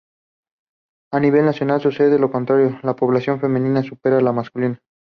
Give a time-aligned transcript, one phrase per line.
[1.13, 4.79] A nivel nacional sucede lo contrario, la población femenina supera a la masculina.